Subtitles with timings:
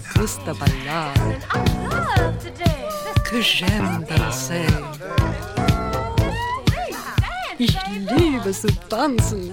[0.00, 1.38] fils de ballade
[3.24, 4.66] que j'aime danser.
[7.58, 7.76] Ich
[8.16, 9.52] liebe zu tanzen.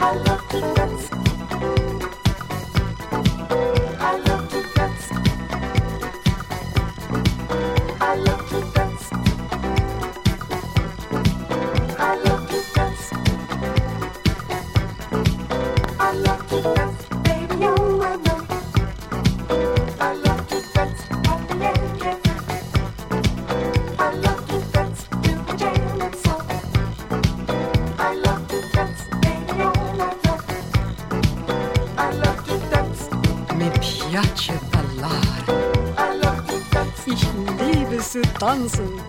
[0.00, 0.37] Hello.
[38.48, 39.07] Johnson.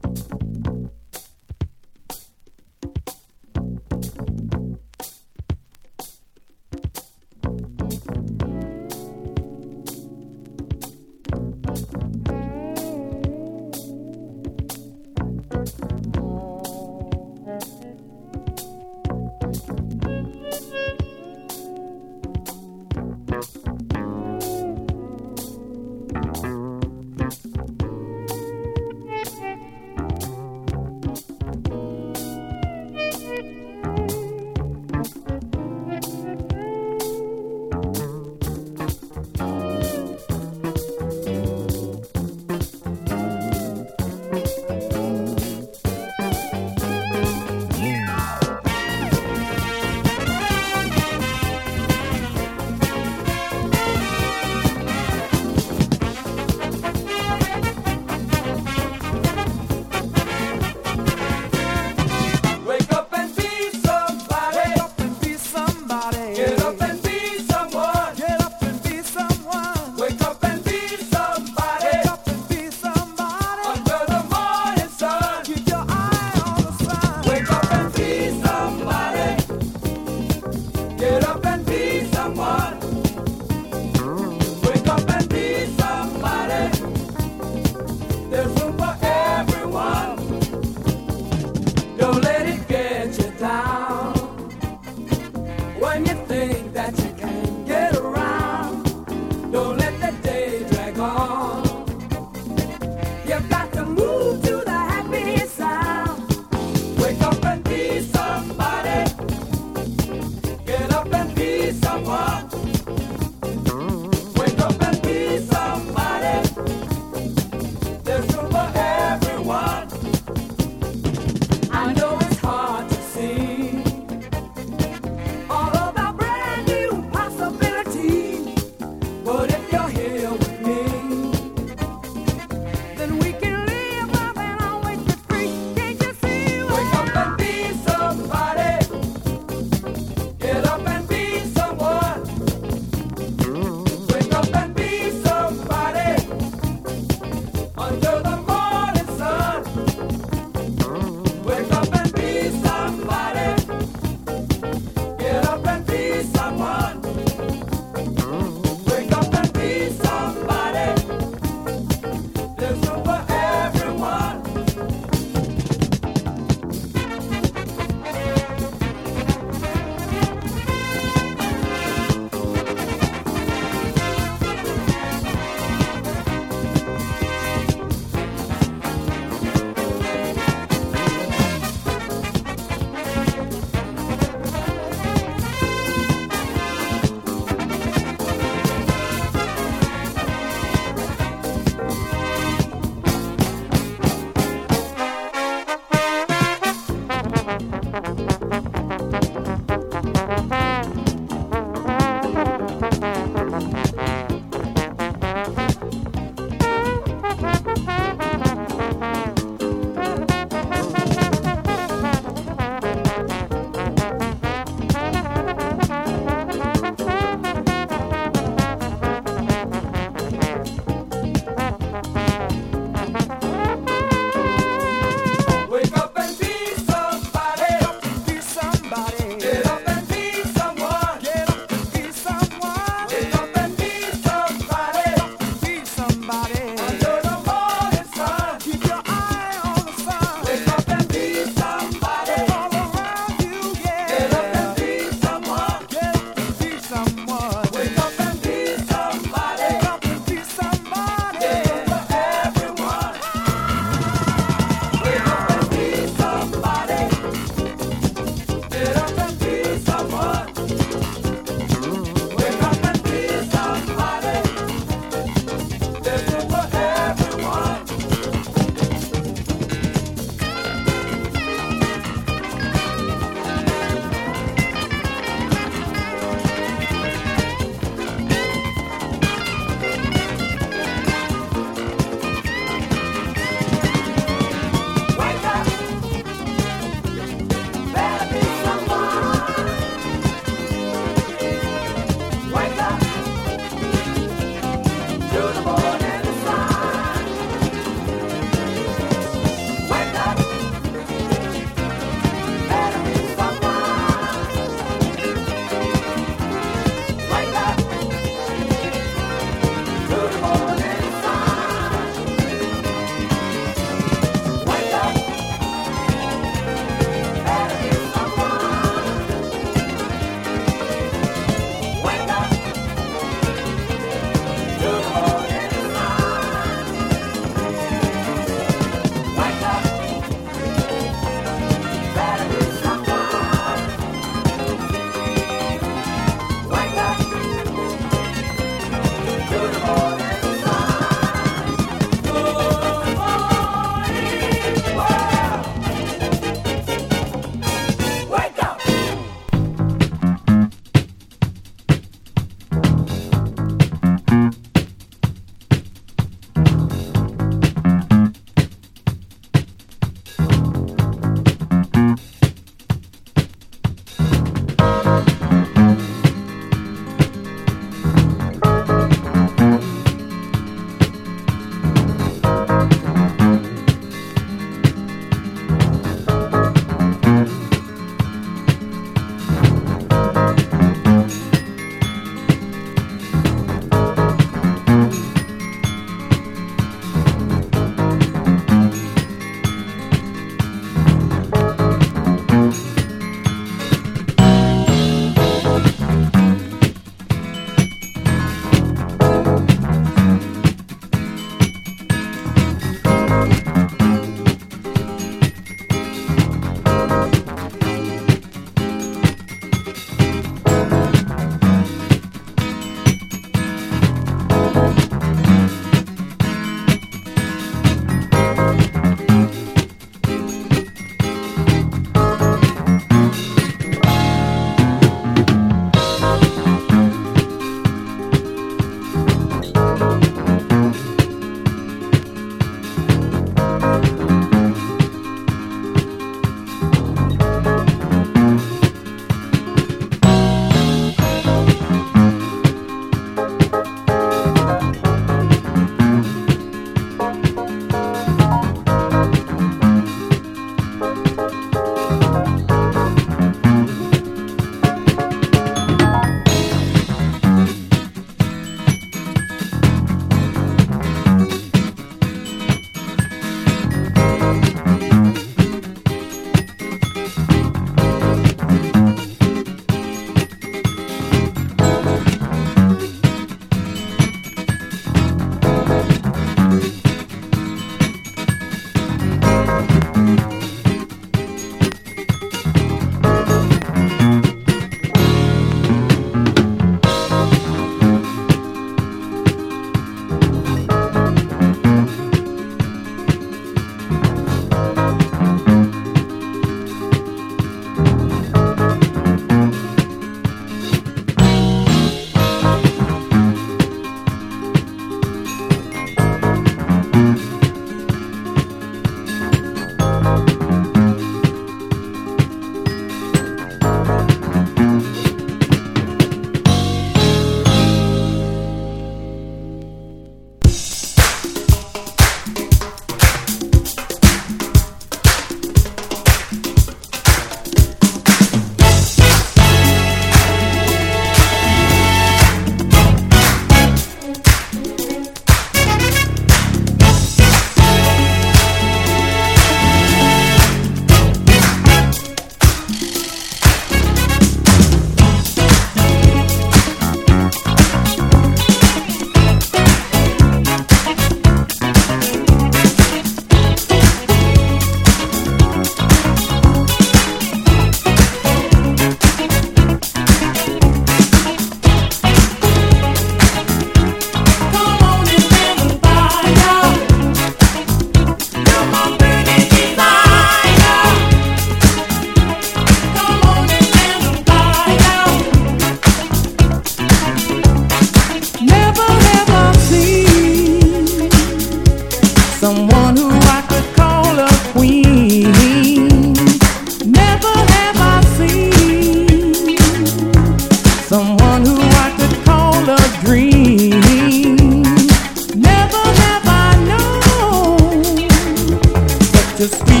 [599.61, 600.00] just be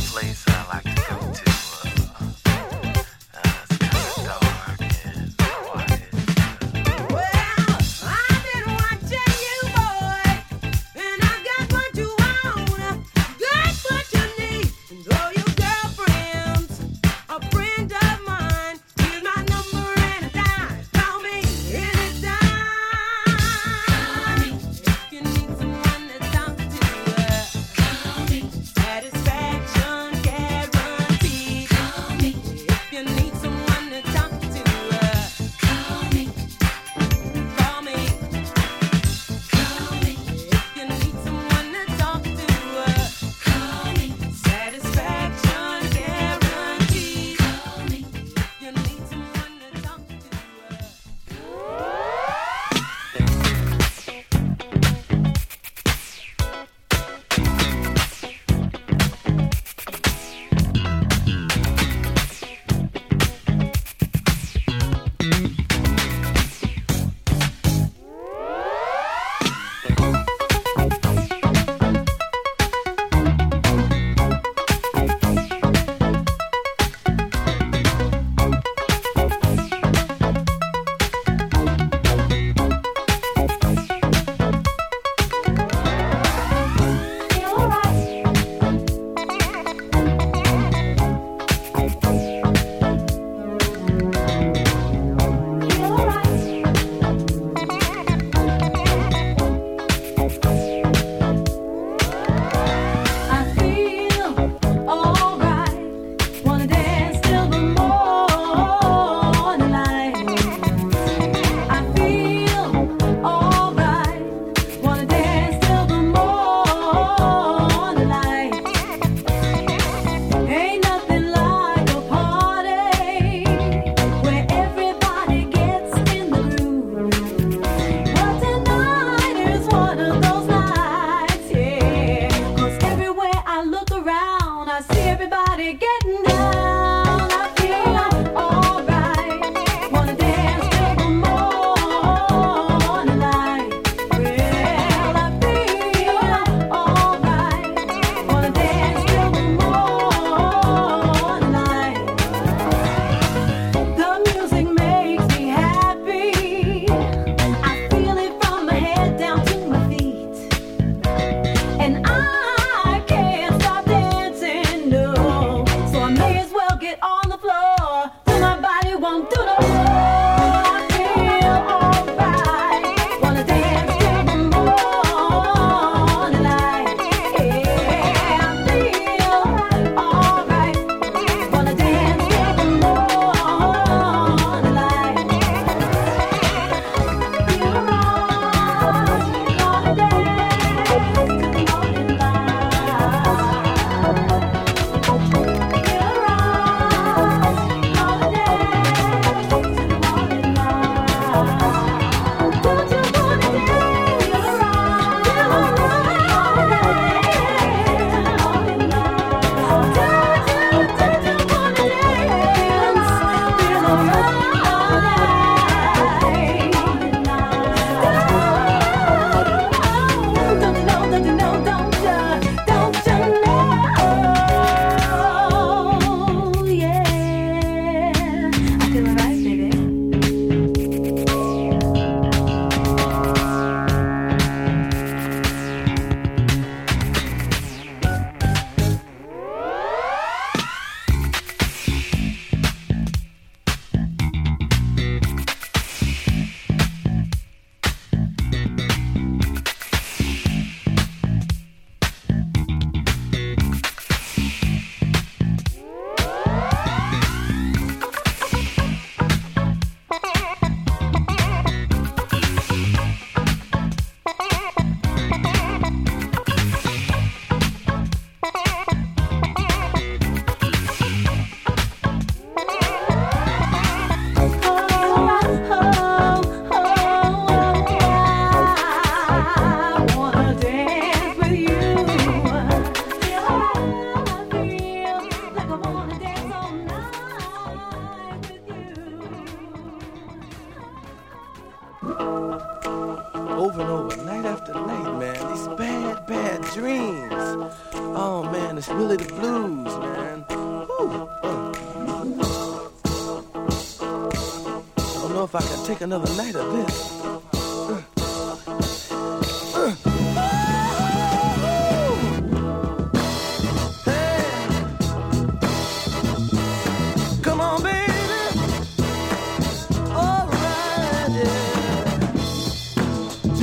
[0.00, 1.19] place I like to go.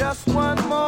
[0.07, 0.86] just one more.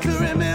[0.00, 0.49] Karim.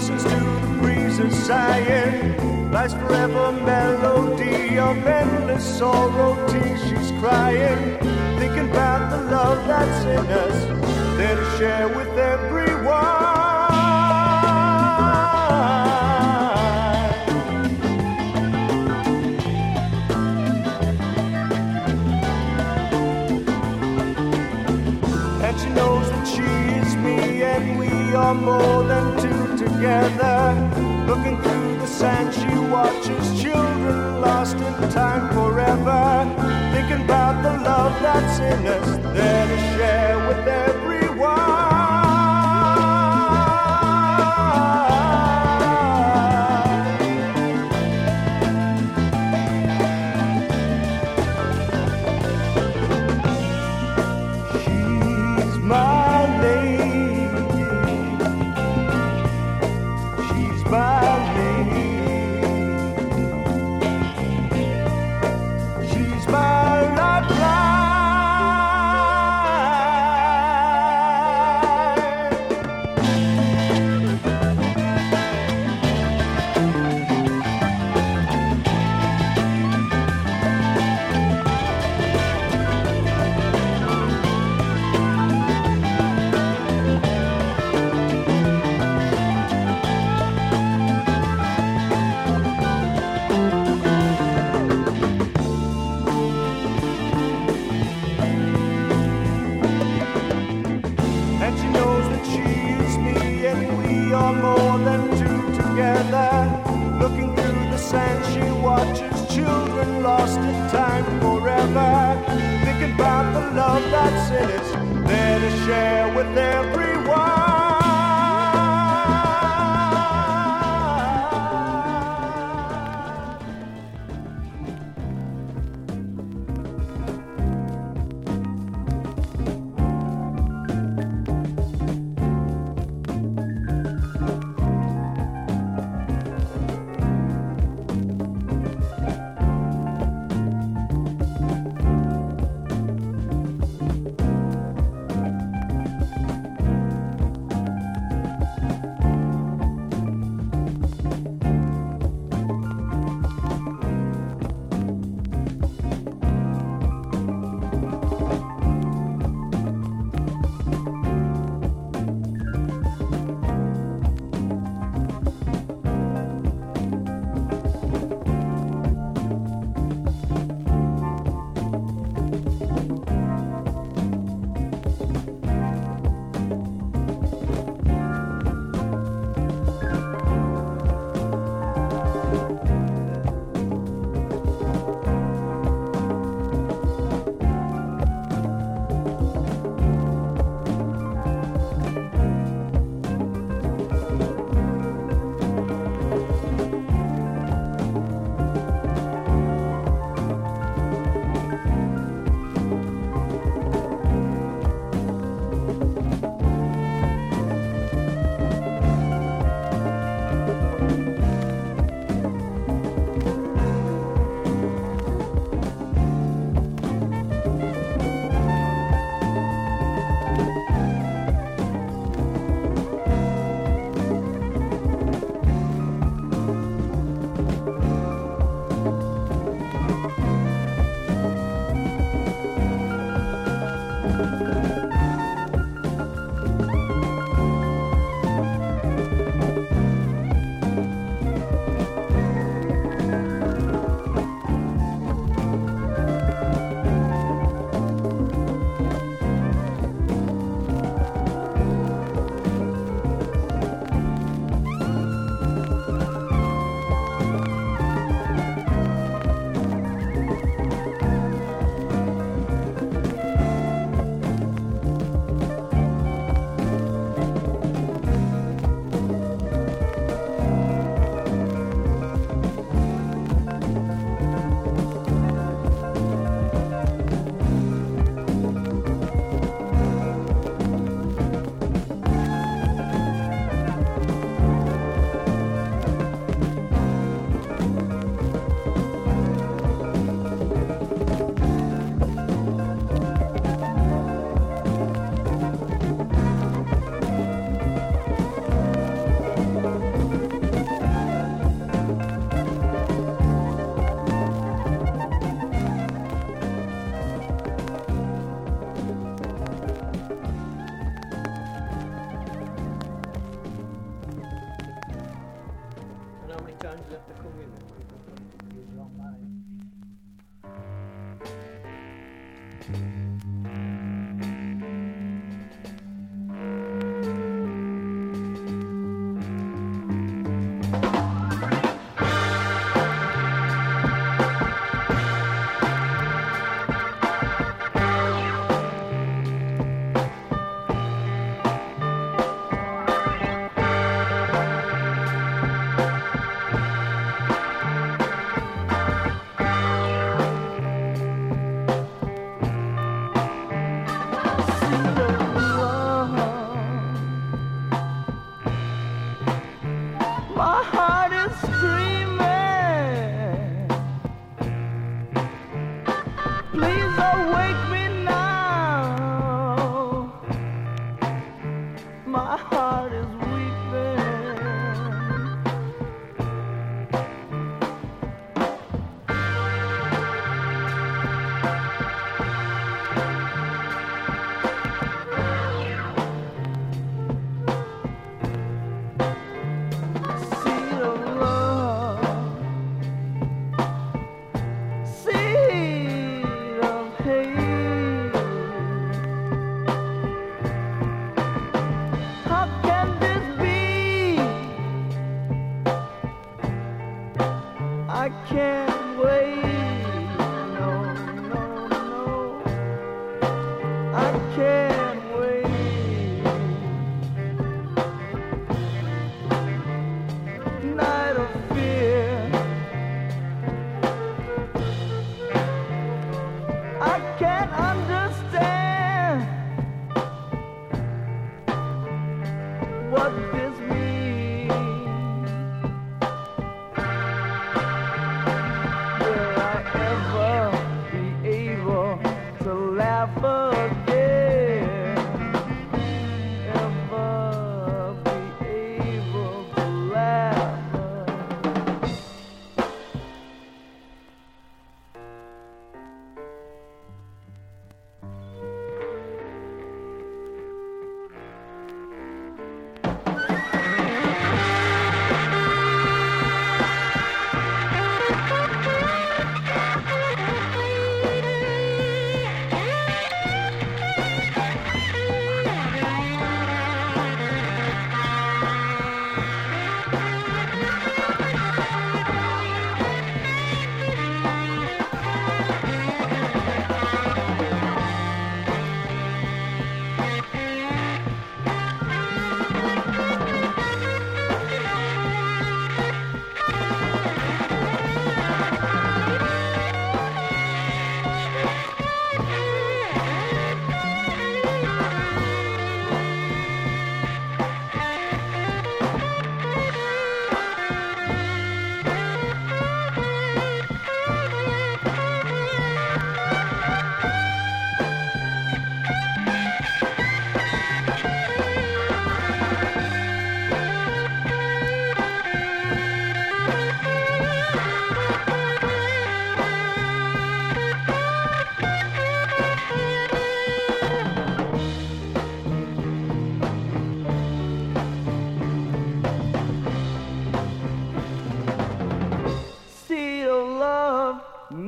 [0.00, 2.70] Listens to the breezes sighing.
[2.72, 7.98] Life's forever melody of endless sorrow tears she's crying.
[8.38, 10.58] Thinking about the love that's in us,
[11.18, 13.10] there to share with everyone.
[25.44, 28.99] And she knows that she is me and we are more than
[29.80, 31.06] together.
[31.06, 36.26] Looking through the sand, she watches children lost in time forever.
[36.74, 40.69] Thinking about the love that's in us, there to share with everyone.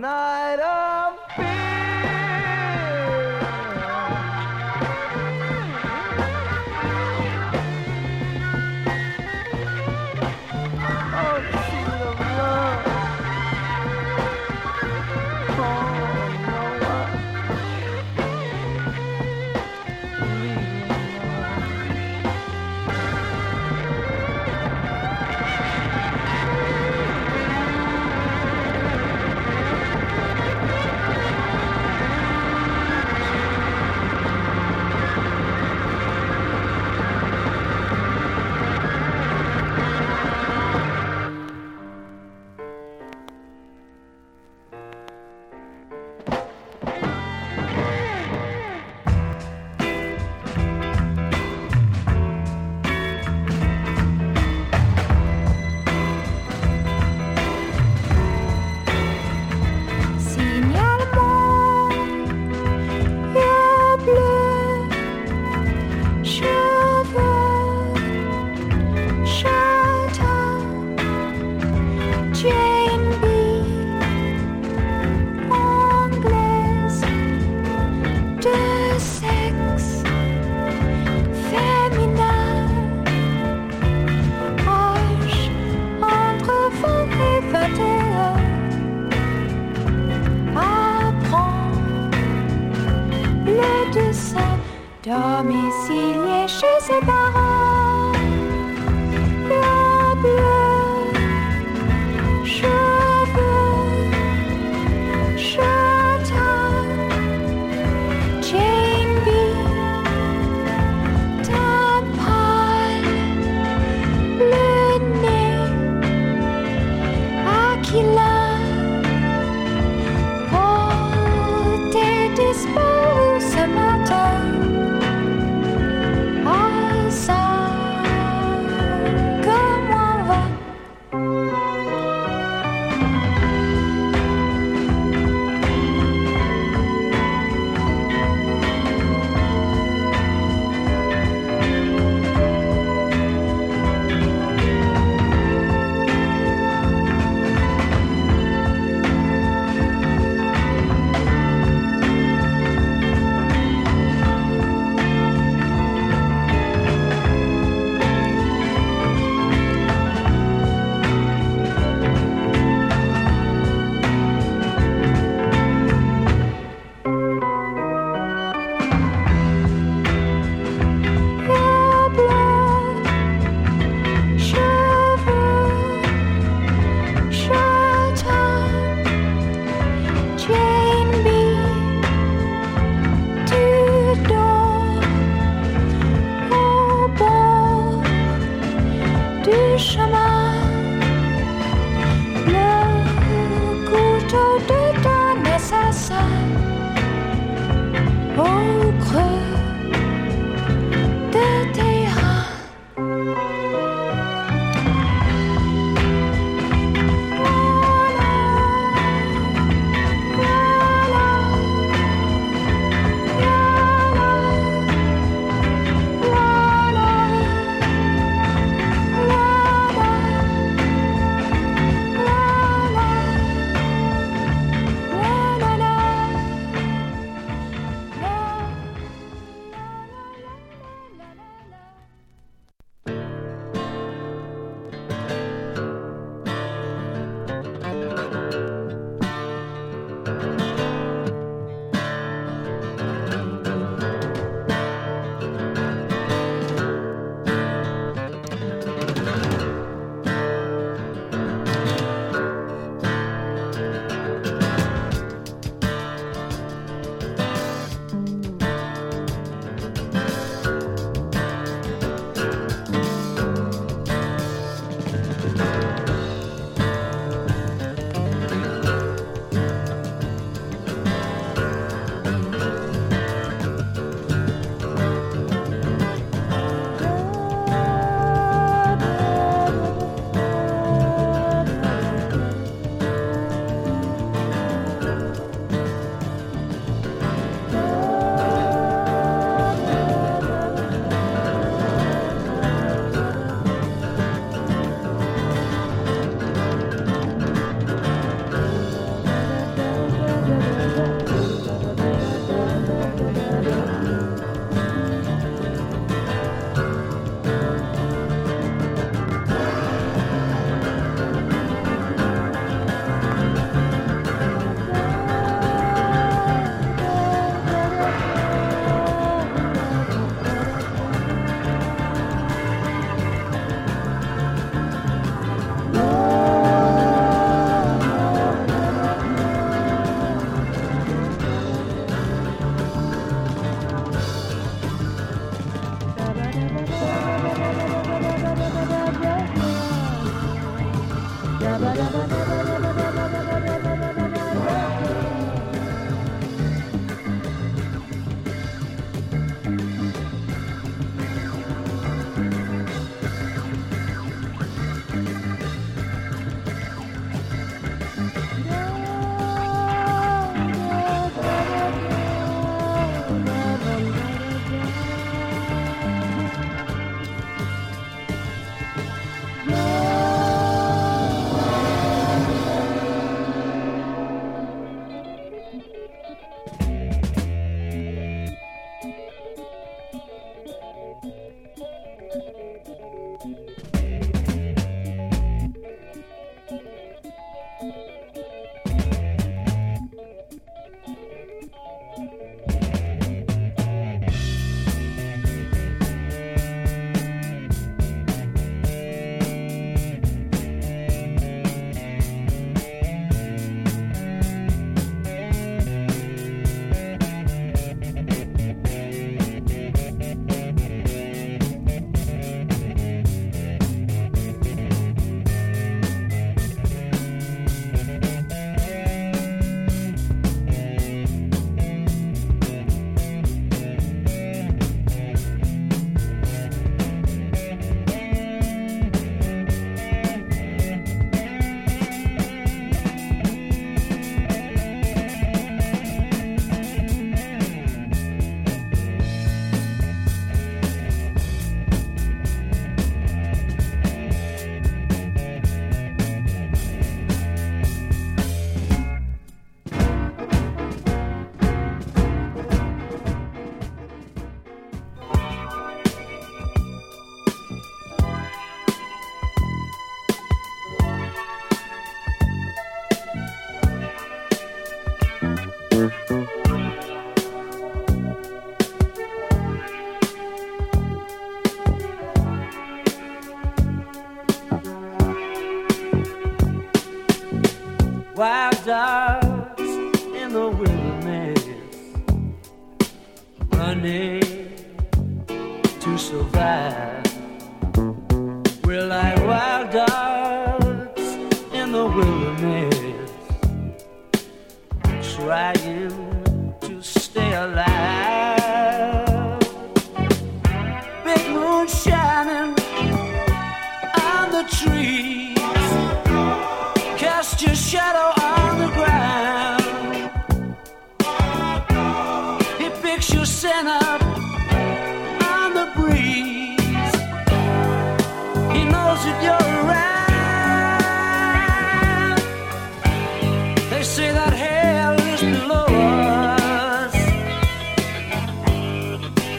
[0.03, 0.62] night.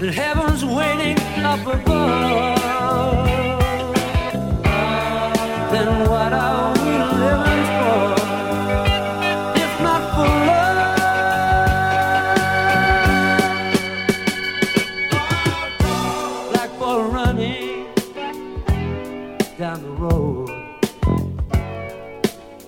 [0.04, 3.26] that heaven's waiting up above.
[5.72, 6.92] Then what are we
[7.24, 8.04] living for?
[9.64, 10.92] If not for love,
[16.52, 17.88] Blackball running
[19.58, 20.50] down the road.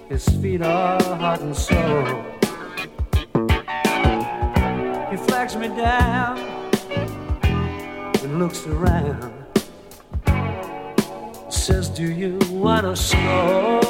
[0.07, 2.05] His feet are heart and soul.
[5.11, 6.24] He flags me down
[8.45, 9.33] looks around,
[11.49, 13.84] says, Do you wanna smoke?